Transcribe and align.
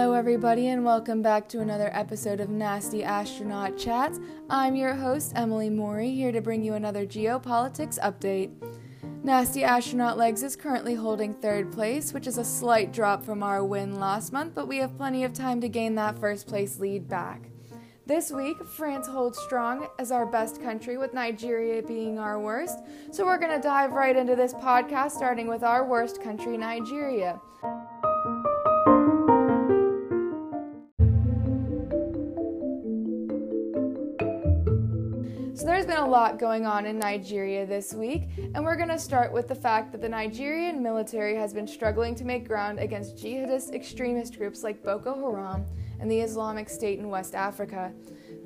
Hello, 0.00 0.14
everybody, 0.14 0.68
and 0.68 0.82
welcome 0.82 1.20
back 1.20 1.46
to 1.50 1.60
another 1.60 1.90
episode 1.92 2.40
of 2.40 2.48
Nasty 2.48 3.04
Astronaut 3.04 3.76
Chats. 3.76 4.18
I'm 4.48 4.74
your 4.74 4.94
host, 4.94 5.34
Emily 5.36 5.68
Mori, 5.68 6.10
here 6.10 6.32
to 6.32 6.40
bring 6.40 6.64
you 6.64 6.72
another 6.72 7.04
geopolitics 7.04 7.98
update. 7.98 8.50
Nasty 9.22 9.62
Astronaut 9.62 10.16
Legs 10.16 10.42
is 10.42 10.56
currently 10.56 10.94
holding 10.94 11.34
third 11.34 11.70
place, 11.70 12.14
which 12.14 12.26
is 12.26 12.38
a 12.38 12.44
slight 12.46 12.94
drop 12.94 13.22
from 13.22 13.42
our 13.42 13.62
win 13.62 14.00
last 14.00 14.32
month, 14.32 14.54
but 14.54 14.66
we 14.66 14.78
have 14.78 14.96
plenty 14.96 15.22
of 15.22 15.34
time 15.34 15.60
to 15.60 15.68
gain 15.68 15.94
that 15.96 16.18
first 16.18 16.46
place 16.46 16.78
lead 16.78 17.06
back. 17.06 17.50
This 18.06 18.32
week, 18.32 18.56
France 18.64 19.06
holds 19.06 19.38
strong 19.38 19.86
as 19.98 20.10
our 20.10 20.24
best 20.24 20.62
country, 20.62 20.96
with 20.96 21.12
Nigeria 21.12 21.82
being 21.82 22.18
our 22.18 22.40
worst. 22.40 22.78
So, 23.10 23.26
we're 23.26 23.36
going 23.36 23.54
to 23.54 23.62
dive 23.62 23.92
right 23.92 24.16
into 24.16 24.34
this 24.34 24.54
podcast, 24.54 25.10
starting 25.10 25.46
with 25.46 25.62
our 25.62 25.86
worst 25.86 26.22
country, 26.22 26.56
Nigeria. 26.56 27.38
So, 35.60 35.66
there's 35.66 35.84
been 35.84 35.98
a 35.98 36.08
lot 36.08 36.38
going 36.38 36.64
on 36.64 36.86
in 36.86 36.98
Nigeria 36.98 37.66
this 37.66 37.92
week, 37.92 38.30
and 38.54 38.64
we're 38.64 38.76
going 38.76 38.88
to 38.88 38.98
start 38.98 39.30
with 39.30 39.46
the 39.46 39.54
fact 39.54 39.92
that 39.92 40.00
the 40.00 40.08
Nigerian 40.08 40.82
military 40.82 41.36
has 41.36 41.52
been 41.52 41.66
struggling 41.66 42.14
to 42.14 42.24
make 42.24 42.48
ground 42.48 42.78
against 42.78 43.16
jihadist 43.16 43.74
extremist 43.74 44.38
groups 44.38 44.62
like 44.62 44.82
Boko 44.82 45.14
Haram 45.14 45.66
and 46.00 46.10
the 46.10 46.18
Islamic 46.18 46.70
State 46.70 46.98
in 46.98 47.10
West 47.10 47.34
Africa. 47.34 47.92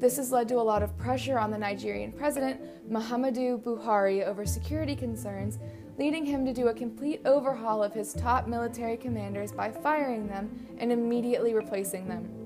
This 0.00 0.16
has 0.16 0.32
led 0.32 0.48
to 0.48 0.56
a 0.56 0.56
lot 0.56 0.82
of 0.82 0.98
pressure 0.98 1.38
on 1.38 1.52
the 1.52 1.58
Nigerian 1.58 2.10
president, 2.10 2.60
Muhammadu 2.90 3.62
Buhari, 3.62 4.26
over 4.26 4.44
security 4.44 4.96
concerns, 4.96 5.60
leading 5.96 6.26
him 6.26 6.44
to 6.44 6.52
do 6.52 6.66
a 6.66 6.74
complete 6.74 7.20
overhaul 7.24 7.80
of 7.84 7.94
his 7.94 8.12
top 8.12 8.48
military 8.48 8.96
commanders 8.96 9.52
by 9.52 9.70
firing 9.70 10.26
them 10.26 10.66
and 10.78 10.90
immediately 10.90 11.54
replacing 11.54 12.08
them. 12.08 12.43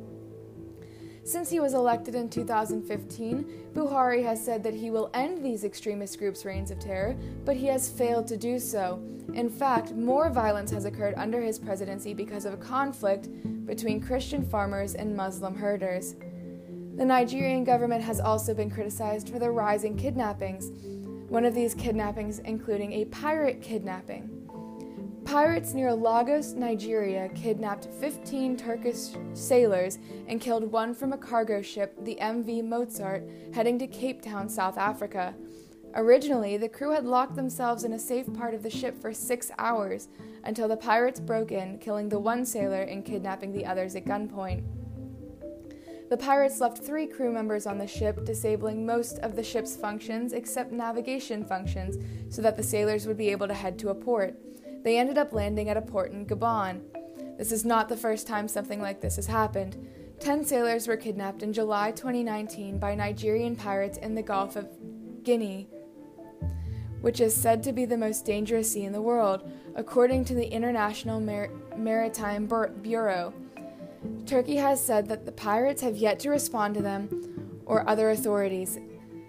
Since 1.29 1.51
he 1.51 1.61
was 1.61 1.75
elected 1.75 2.15
in 2.15 2.31
2015, 2.31 3.73
Buhari 3.75 4.25
has 4.25 4.43
said 4.43 4.63
that 4.63 4.73
he 4.73 4.91
will 4.91 5.11
end 5.13 5.45
these 5.45 5.63
extremist 5.63 6.19
groups' 6.19 6.47
reigns 6.47 6.71
of 6.71 6.79
terror, 6.79 7.15
but 7.45 7.55
he 7.55 7.67
has 7.67 7.87
failed 7.87 8.27
to 8.29 8.39
do 8.39 8.59
so. 8.59 8.99
In 9.35 9.51
fact, 9.51 9.93
more 9.93 10.31
violence 10.31 10.71
has 10.71 10.87
occurred 10.87 11.13
under 11.19 11.43
his 11.43 11.59
presidency 11.59 12.15
because 12.15 12.47
of 12.47 12.55
a 12.55 12.57
conflict 12.57 13.29
between 13.67 14.01
Christian 14.01 14.43
farmers 14.43 14.95
and 14.95 15.15
Muslim 15.15 15.55
herders. 15.55 16.17
The 16.97 17.05
Nigerian 17.05 17.63
government 17.63 18.03
has 18.05 18.21
also 18.21 18.55
been 18.55 18.71
criticized 18.71 19.29
for 19.29 19.39
the 19.39 19.51
rising 19.51 19.99
kidnappings, 19.99 20.71
one 21.29 21.45
of 21.45 21.55
these 21.55 21.75
kidnappings 21.75 22.39
including 22.39 22.95
a 22.95 23.05
pirate 23.05 23.61
kidnapping. 23.61 24.38
Pirates 25.29 25.75
near 25.75 25.93
Lagos, 25.93 26.55
Nigeria, 26.55 27.29
kidnapped 27.35 27.87
15 28.01 28.57
Turkish 28.57 29.11
sailors 29.35 29.99
and 30.27 30.41
killed 30.41 30.73
one 30.73 30.95
from 30.95 31.13
a 31.13 31.19
cargo 31.19 31.61
ship, 31.61 31.95
the 32.03 32.17
MV 32.19 32.65
Mozart, 32.65 33.29
heading 33.53 33.79
to 33.79 33.87
Cape 33.87 34.23
Town, 34.23 34.49
South 34.49 34.79
Africa. 34.79 35.35
Originally, 35.95 36.57
the 36.57 36.71
crew 36.71 36.93
had 36.93 37.05
locked 37.05 37.37
themselves 37.37 37.85
in 37.85 37.93
a 37.93 37.99
safe 37.99 38.33
part 38.33 38.55
of 38.55 38.63
the 38.63 38.71
ship 38.71 38.99
for 39.03 39.13
six 39.13 39.51
hours 39.59 40.09
until 40.45 40.67
the 40.67 40.79
pirates 40.79 41.21
broke 41.21 41.53
in, 41.53 41.77
killing 41.77 42.09
the 42.09 42.19
one 42.19 42.47
sailor 42.47 42.81
and 42.81 43.05
kidnapping 43.05 43.53
the 43.53 43.67
others 43.67 43.97
at 43.97 44.07
gunpoint. 44.07 44.63
The 46.09 46.17
pirates 46.17 46.59
left 46.59 46.79
three 46.79 47.07
crew 47.07 47.31
members 47.31 47.67
on 47.67 47.77
the 47.77 47.87
ship, 47.87 48.25
disabling 48.25 48.87
most 48.87 49.19
of 49.19 49.37
the 49.37 49.45
ship's 49.45 49.77
functions 49.77 50.33
except 50.33 50.73
navigation 50.73 51.45
functions 51.45 51.99
so 52.35 52.41
that 52.41 52.57
the 52.57 52.63
sailors 52.63 53.07
would 53.07 53.19
be 53.19 53.29
able 53.29 53.47
to 53.47 53.53
head 53.53 53.79
to 53.81 53.91
a 53.91 53.95
port. 53.95 54.35
They 54.83 54.99
ended 54.99 55.19
up 55.19 55.33
landing 55.33 55.69
at 55.69 55.77
a 55.77 55.83
port 55.83 56.13
in 56.13 56.27
Gabon. 56.27 56.81
This 57.37 57.53
is 57.53 57.65
not 57.65 57.89
the 57.89 57.97
first 57.97 58.27
time 58.27 58.49
something 58.49 58.81
like 58.81 59.01
this 59.01 59.17
has 59.17 59.27
happened. 59.27 59.77
Ten 60.21 60.45
sailors 60.45 60.89
were 60.89 60.97
kidnapped 60.97 61.43
in 61.43 61.53
July 61.53 61.93
2019 61.93 62.79
by 62.79 62.95
Nigerian 62.95 63.55
pirates 63.55 63.99
in 63.99 64.15
the 64.15 64.23
Gulf 64.23 64.57
of 64.57 64.69
Guinea, 65.23 65.69
which 67.01 67.21
is 67.21 67.35
said 67.35 67.63
to 67.63 67.73
be 67.73 67.85
the 67.85 67.97
most 67.97 68.25
dangerous 68.25 68.73
sea 68.73 68.85
in 68.85 68.93
the 68.93 69.01
world, 69.01 69.49
according 69.77 70.25
to 70.25 70.35
the 70.35 70.53
International 70.53 71.21
Mar- 71.21 71.51
Maritime 71.77 72.47
Bur- 72.47 72.71
Bureau. 72.83 73.33
Turkey 74.27 74.57
has 74.57 74.85
said 74.85 75.07
that 75.09 75.25
the 75.25 75.33
pirates 75.33 75.83
have 75.83 75.97
yet 75.97 76.19
to 76.21 76.31
respond 76.31 76.75
to 76.75 76.83
them 76.83 77.63
or 77.65 77.89
other 77.89 78.11
authorities. 78.11 78.79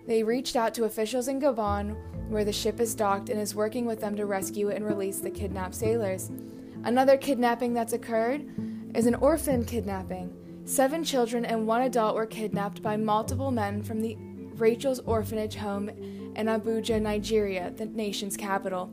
They 0.07 0.23
reached 0.23 0.55
out 0.55 0.73
to 0.75 0.85
officials 0.85 1.27
in 1.27 1.39
Gabon, 1.39 1.95
where 2.29 2.45
the 2.45 2.53
ship 2.53 2.79
is 2.79 2.95
docked, 2.95 3.29
and 3.29 3.40
is 3.40 3.56
working 3.56 3.85
with 3.85 4.01
them 4.01 4.16
to 4.16 4.25
rescue 4.25 4.69
and 4.69 4.85
release 4.85 5.19
the 5.19 5.31
kidnapped 5.31 5.75
sailors. 5.75 6.31
Another 6.84 7.17
kidnapping 7.17 7.73
that's 7.73 7.94
occurred 7.94 8.45
is 8.95 9.06
an 9.06 9.16
orphan 9.16 9.66
kidnapping. 9.66 10.34
Seven 10.66 11.03
children 11.03 11.45
and 11.45 11.68
one 11.68 11.81
adult 11.81 12.16
were 12.16 12.25
kidnapped 12.25 12.81
by 12.81 12.95
multiple 12.95 13.51
men 13.51 13.81
from 13.81 14.01
the 14.01 14.16
Rachel's 14.56 15.00
orphanage 15.00 15.56
home 15.56 15.89
in 15.89 16.45
Abuja, 16.45 17.01
Nigeria, 17.01 17.72
the 17.75 17.85
nation's 17.85 18.38
capital. 18.38 18.91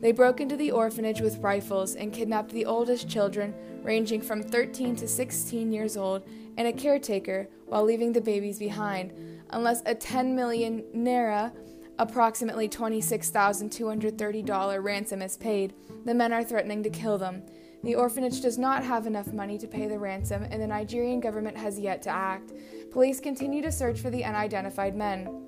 They 0.00 0.12
broke 0.12 0.40
into 0.40 0.56
the 0.56 0.70
orphanage 0.70 1.20
with 1.20 1.38
rifles 1.38 1.94
and 1.94 2.12
kidnapped 2.12 2.52
the 2.52 2.66
oldest 2.66 3.08
children, 3.08 3.54
ranging 3.82 4.20
from 4.20 4.42
13 4.42 4.94
to 4.96 5.08
16 5.08 5.72
years 5.72 5.96
old, 5.96 6.22
and 6.56 6.68
a 6.68 6.72
caretaker 6.72 7.48
while 7.66 7.84
leaving 7.84 8.12
the 8.12 8.20
babies 8.20 8.58
behind, 8.58 9.12
unless 9.50 9.82
a 9.86 9.94
10 9.94 10.36
million 10.36 10.84
naira, 10.94 11.52
approximately 11.98 12.68
$26,230 12.68 14.82
ransom 14.82 15.22
is 15.22 15.36
paid. 15.36 15.74
The 16.04 16.14
men 16.14 16.32
are 16.32 16.42
threatening 16.44 16.82
to 16.82 16.90
kill 16.90 17.18
them. 17.18 17.44
The 17.82 17.94
orphanage 17.94 18.40
does 18.40 18.58
not 18.58 18.84
have 18.84 19.06
enough 19.06 19.32
money 19.32 19.58
to 19.58 19.68
pay 19.68 19.86
the 19.86 19.98
ransom, 19.98 20.46
and 20.50 20.60
the 20.60 20.66
Nigerian 20.66 21.20
government 21.20 21.56
has 21.56 21.78
yet 21.78 22.02
to 22.02 22.10
act. 22.10 22.52
Police 22.90 23.20
continue 23.20 23.62
to 23.62 23.70
search 23.70 24.00
for 24.00 24.10
the 24.10 24.24
unidentified 24.24 24.96
men. 24.96 25.44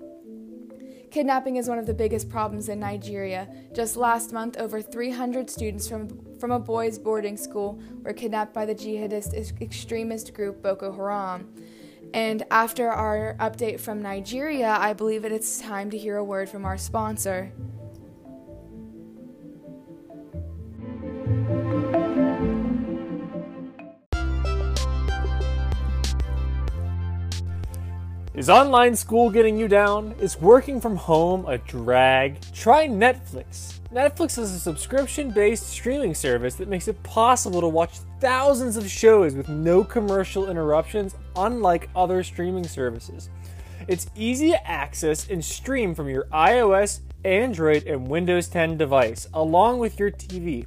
Kidnapping 1.10 1.56
is 1.56 1.68
one 1.68 1.78
of 1.78 1.86
the 1.86 1.94
biggest 1.94 2.28
problems 2.28 2.68
in 2.68 2.78
Nigeria. 2.78 3.48
Just 3.74 3.96
last 3.96 4.32
month, 4.32 4.58
over 4.58 4.82
300 4.82 5.48
students 5.48 5.88
from, 5.88 6.10
from 6.38 6.52
a 6.52 6.58
boys' 6.58 6.98
boarding 6.98 7.38
school 7.38 7.80
were 8.02 8.12
kidnapped 8.12 8.52
by 8.52 8.66
the 8.66 8.74
jihadist 8.74 9.32
extremist 9.60 10.34
group 10.34 10.62
Boko 10.62 10.92
Haram. 10.92 11.48
And 12.14 12.42
after 12.50 12.88
our 12.88 13.36
update 13.38 13.80
from 13.80 14.02
Nigeria, 14.02 14.70
I 14.70 14.92
believe 14.92 15.24
it's 15.24 15.60
time 15.60 15.90
to 15.90 15.98
hear 15.98 16.16
a 16.16 16.24
word 16.24 16.48
from 16.48 16.64
our 16.64 16.78
sponsor. 16.78 17.52
Is 28.38 28.48
online 28.48 28.94
school 28.94 29.30
getting 29.30 29.58
you 29.58 29.66
down? 29.66 30.14
Is 30.20 30.40
working 30.40 30.80
from 30.80 30.94
home 30.94 31.44
a 31.46 31.58
drag? 31.58 32.40
Try 32.54 32.86
Netflix. 32.86 33.80
Netflix 33.92 34.38
is 34.38 34.54
a 34.54 34.60
subscription 34.60 35.32
based 35.32 35.66
streaming 35.66 36.14
service 36.14 36.54
that 36.54 36.68
makes 36.68 36.86
it 36.86 37.02
possible 37.02 37.60
to 37.60 37.66
watch 37.66 37.98
thousands 38.20 38.76
of 38.76 38.88
shows 38.88 39.34
with 39.34 39.48
no 39.48 39.82
commercial 39.82 40.48
interruptions, 40.48 41.16
unlike 41.34 41.90
other 41.96 42.22
streaming 42.22 42.62
services. 42.62 43.28
It's 43.88 44.08
easy 44.14 44.52
to 44.52 44.70
access 44.70 45.28
and 45.30 45.44
stream 45.44 45.92
from 45.92 46.08
your 46.08 46.26
iOS, 46.26 47.00
Android, 47.24 47.88
and 47.88 48.06
Windows 48.06 48.46
10 48.46 48.78
device, 48.78 49.26
along 49.34 49.80
with 49.80 49.98
your 49.98 50.12
TV. 50.12 50.64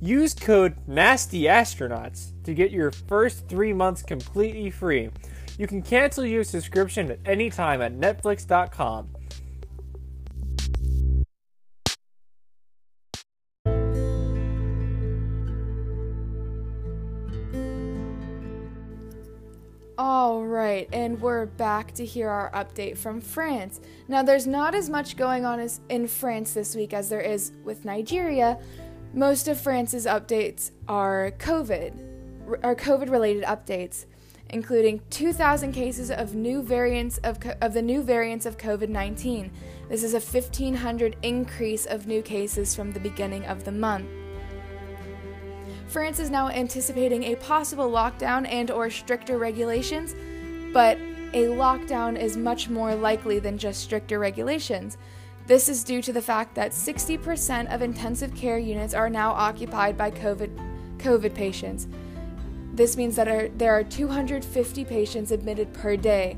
Use 0.00 0.34
code 0.34 0.76
NASTYASTRONAUTS 0.86 2.44
to 2.44 2.54
get 2.54 2.70
your 2.70 2.92
first 2.92 3.48
three 3.48 3.72
months 3.72 4.04
completely 4.04 4.70
free. 4.70 5.10
You 5.58 5.66
can 5.66 5.82
cancel 5.82 6.24
your 6.24 6.44
subscription 6.44 7.10
at 7.10 7.18
any 7.26 7.50
time 7.50 7.82
at 7.82 7.92
Netflix.com. 7.92 9.08
All 20.00 20.46
right, 20.46 20.88
and 20.92 21.20
we're 21.20 21.46
back 21.46 21.90
to 21.94 22.06
hear 22.06 22.28
our 22.28 22.52
update 22.52 22.96
from 22.96 23.20
France. 23.20 23.80
Now, 24.06 24.22
there's 24.22 24.46
not 24.46 24.76
as 24.76 24.88
much 24.88 25.16
going 25.16 25.44
on 25.44 25.58
as 25.58 25.80
in 25.88 26.06
France 26.06 26.52
this 26.52 26.76
week 26.76 26.94
as 26.94 27.08
there 27.08 27.20
is 27.20 27.50
with 27.64 27.84
Nigeria. 27.84 28.60
Most 29.12 29.48
of 29.48 29.60
France's 29.60 30.06
updates 30.06 30.70
are 30.86 31.32
COVID, 31.38 32.62
are 32.62 32.76
COVID-related 32.76 33.42
updates 33.42 34.04
including 34.50 35.00
2,000 35.10 35.72
cases 35.72 36.10
of 36.10 36.34
new 36.34 36.62
variants 36.62 37.18
of, 37.18 37.38
of 37.60 37.74
the 37.74 37.82
new 37.82 38.02
variants 38.02 38.46
of 38.46 38.56
COVID 38.56 38.88
19. 38.88 39.50
This 39.88 40.02
is 40.02 40.14
a 40.14 40.20
1,500 40.20 41.16
increase 41.22 41.86
of 41.86 42.06
new 42.06 42.22
cases 42.22 42.74
from 42.74 42.92
the 42.92 43.00
beginning 43.00 43.44
of 43.46 43.64
the 43.64 43.72
month. 43.72 44.08
France 45.88 46.18
is 46.18 46.28
now 46.28 46.48
anticipating 46.48 47.24
a 47.24 47.36
possible 47.36 47.90
lockdown 47.90 48.46
and 48.50 48.70
or 48.70 48.90
stricter 48.90 49.38
regulations, 49.38 50.14
but 50.72 50.98
a 51.32 51.46
lockdown 51.46 52.18
is 52.18 52.36
much 52.36 52.68
more 52.68 52.94
likely 52.94 53.38
than 53.38 53.58
just 53.58 53.82
stricter 53.82 54.18
regulations. 54.18 54.98
This 55.46 55.68
is 55.70 55.82
due 55.82 56.02
to 56.02 56.12
the 56.12 56.20
fact 56.20 56.54
that 56.56 56.72
60% 56.72 57.74
of 57.74 57.80
intensive 57.80 58.34
care 58.34 58.58
units 58.58 58.92
are 58.92 59.08
now 59.08 59.32
occupied 59.32 59.96
by 59.96 60.10
COVID, 60.10 60.98
COVID 60.98 61.34
patients. 61.34 61.88
This 62.78 62.96
means 62.96 63.16
that 63.16 63.58
there 63.58 63.72
are 63.72 63.82
250 63.82 64.84
patients 64.84 65.32
admitted 65.32 65.74
per 65.74 65.96
day. 65.96 66.36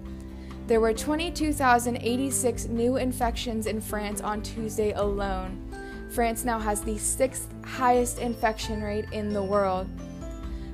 There 0.69 0.81
were 0.81 0.94
22,086 0.94 2.64
new 2.69 2.96
infections 2.96 3.66
in 3.66 3.78
France 3.78 4.22
on 4.22 4.40
Tuesday 4.40 4.92
alone. 4.92 5.60
France 6.08 6.46
now 6.46 6.58
has 6.58 6.81
the 6.81 6.96
sixth 6.96 7.52
highest 7.62 8.20
infection 8.20 8.82
rate 8.82 9.04
in 9.12 9.34
the 9.34 9.42
world. 9.42 9.87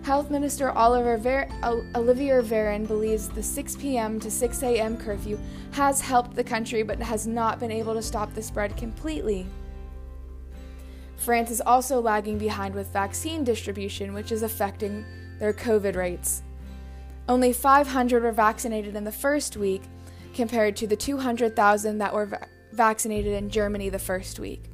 Health 0.04 0.30
Minister 0.30 0.70
Ver- 0.70 1.48
Olivier 1.96 2.42
Véran 2.42 2.86
believes 2.86 3.28
the 3.28 3.42
6 3.42 3.74
p.m. 3.74 4.20
to 4.20 4.30
6 4.30 4.62
a.m. 4.62 4.96
curfew 4.96 5.36
has 5.72 6.00
helped 6.00 6.36
the 6.36 6.44
country 6.44 6.84
but 6.84 7.00
has 7.00 7.26
not 7.26 7.58
been 7.58 7.72
able 7.72 7.94
to 7.94 8.02
stop 8.02 8.32
the 8.34 8.42
spread 8.42 8.76
completely. 8.76 9.44
France 11.16 11.50
is 11.50 11.60
also 11.60 12.00
lagging 12.00 12.38
behind 12.38 12.72
with 12.72 12.92
vaccine 12.92 13.42
distribution, 13.42 14.14
which 14.14 14.30
is 14.30 14.44
affecting 14.44 15.04
their 15.38 15.52
COVID 15.52 15.96
rates. 15.96 16.42
Only 17.28 17.52
500 17.52 18.22
were 18.22 18.32
vaccinated 18.32 18.94
in 18.94 19.04
the 19.04 19.12
first 19.12 19.56
week, 19.56 19.82
compared 20.36 20.76
to 20.76 20.86
the 20.86 20.96
200,000 20.96 21.98
that 21.98 22.14
were 22.14 22.26
va- 22.26 22.46
vaccinated 22.72 23.32
in 23.32 23.50
Germany 23.50 23.88
the 23.88 23.98
first 23.98 24.38
week. 24.38 24.64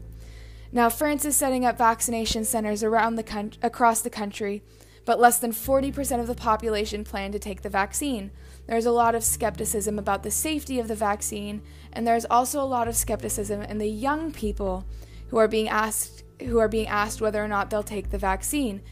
Now, 0.73 0.91
France 0.91 1.25
is 1.25 1.37
setting 1.37 1.65
up 1.65 1.79
vaccination 1.79 2.45
centers 2.45 2.83
around 2.83 3.15
the 3.15 3.23
con- 3.23 3.53
across 3.63 4.01
the 4.01 4.11
country, 4.11 4.63
but 5.05 5.21
less 5.21 5.39
than 5.39 5.53
40% 5.53 6.21
of 6.21 6.27
the 6.27 6.35
population 6.35 7.05
plan 7.05 7.31
to 7.33 7.39
take 7.39 7.63
the 7.63 7.69
vaccine. 7.69 8.33
There's 8.67 8.87
a 8.87 8.91
lot 8.91 9.15
of 9.15 9.25
skepticism 9.25 9.99
about 9.99 10.23
the 10.23 10.31
safety 10.31 10.81
of 10.81 10.89
the 10.89 10.95
vaccine, 10.95 11.63
and 11.93 12.07
there's 12.07 12.27
also 12.27 12.61
a 12.61 12.65
lot 12.65 12.89
of 12.89 12.97
skepticism 12.97 13.63
in 13.63 13.79
the 13.79 13.89
young 13.89 14.33
people 14.33 14.85
who 15.29 15.39
are 15.39 15.49
being 15.49 15.69
asked 15.69 16.25
who 16.41 16.59
are 16.59 16.69
being 16.69 16.89
asked 16.89 17.21
whether 17.21 17.43
or 17.43 17.47
not 17.47 17.71
they'll 17.71 17.85
take 17.85 18.11
the 18.11 18.19
vaccine. 18.19 18.83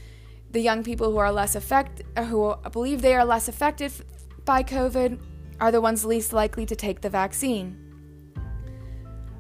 The 0.53 0.61
young 0.61 0.83
people 0.83 1.13
who 1.13 1.19
are 1.19 1.31
less 1.31 1.55
affected, 1.55 2.07
uh, 2.17 2.25
who 2.25 2.55
believe 2.73 3.03
they 3.03 3.15
are 3.15 3.25
less 3.25 3.49
affected 3.49 3.93
by 4.45 4.63
COVID, 4.63 5.21
are 5.61 5.71
the 5.71 5.81
ones 5.81 6.05
least 6.05 6.33
likely 6.33 6.67
to 6.67 6.75
take 6.75 7.01
the 7.01 7.11
vaccine. 7.11 7.77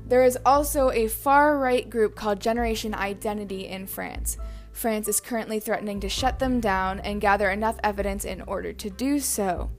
There 0.07 0.25
is 0.25 0.39
also 0.45 0.91
a 0.91 1.09
far 1.09 1.59
right 1.59 1.89
group 1.89 2.15
called 2.15 2.41
Generation 2.41 2.95
Identity 2.95 3.67
in 3.67 3.87
France. 3.87 4.37
France 4.73 5.09
is 5.09 5.21
currently 5.21 5.61
threatening 5.61 6.01
to 6.01 6.09
shut 6.09 6.39
them 6.39 6.61
down 6.61 7.01
and 7.01 7.21
gather 7.21 7.51
enough 7.51 7.79
evidence 7.83 8.25
in 8.25 8.43
order 8.43 8.73
to 8.73 8.91
do 8.91 9.19
so. 9.19 9.71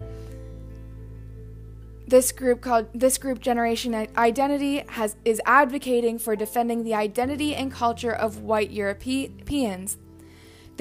This 2.08 2.32
group 2.32 2.60
called 2.60 2.88
this 2.94 3.18
group 3.18 3.40
Generation 3.40 3.94
Identity 4.18 4.84
has 4.90 5.16
is 5.24 5.42
advocating 5.46 6.20
for 6.20 6.36
defending 6.36 6.84
the 6.84 6.94
identity 6.94 7.56
and 7.56 7.72
culture 7.72 8.12
of 8.12 8.42
white 8.42 8.72
Europeans. 8.72 9.98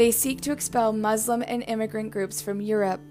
They 0.00 0.12
seek 0.12 0.41
to 0.41 0.52
expel 0.52 0.94
Muslim 0.94 1.44
and 1.47 1.62
immigrant 1.69 2.11
groups 2.11 2.41
from 2.41 2.62
Europe. 2.62 3.02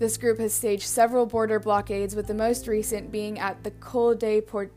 This 0.00 0.16
group 0.16 0.40
has 0.40 0.52
staged 0.52 0.88
several 0.88 1.24
border 1.24 1.60
blockades, 1.60 2.16
with 2.16 2.26
the 2.26 2.34
most 2.34 2.66
recent 2.66 3.12
being 3.12 3.38
at 3.38 3.62
the 3.62 3.70
Col 3.70 4.16
de 4.16 4.40
Port- 4.40 4.72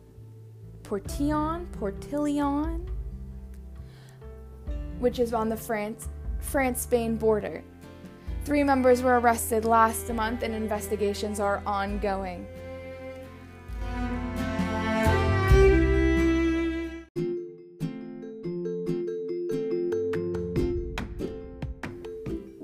Portillon, 0.84 1.66
Portillon, 1.72 2.88
which 5.00 5.18
is 5.18 5.34
on 5.34 5.50
the 5.50 5.58
France 5.58 6.08
France 6.38 6.82
Spain 6.82 7.16
border. 7.16 7.64
Three 8.46 8.64
members 8.64 9.02
were 9.02 9.20
arrested 9.20 9.66
last 9.66 10.14
month 10.14 10.44
and 10.44 10.54
investigations 10.54 11.40
are 11.40 11.64
ongoing. 11.66 12.46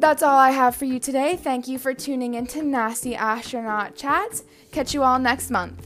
That's 0.08 0.24
all 0.24 0.40
I 0.40 0.52
have 0.52 0.74
for 0.74 0.86
you 0.86 1.02
today. 1.02 1.36
Thank 1.36 1.68
you 1.68 1.78
for 1.78 1.94
tuning 1.94 2.36
in 2.36 2.48
to 2.48 2.64
Nasty 2.64 3.14
Astronaut 3.14 3.98
Chats. 3.98 4.46
Catch 4.72 4.94
you 4.94 5.04
all 5.04 5.20
next 5.20 5.50
month. 5.50 5.86